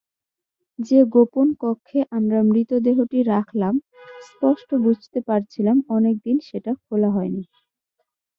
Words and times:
যে 0.79 0.99
গোপন 1.13 1.47
কক্ষে 1.61 1.99
আমরা 2.17 2.39
মৃতদেহটি 2.49 3.19
রাখলাম 3.31 3.73
স্পষ্ট 4.27 4.69
বুঝতে 4.85 5.19
পারছিলাম 5.27 5.77
অনেকদিন 5.89 6.37
সেটা 6.47 6.71
খোলা 6.83 7.09
হয়নি। 7.11 7.43